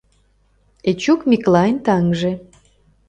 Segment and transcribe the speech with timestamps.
[0.89, 2.31] Эчук Миклайын таҥже.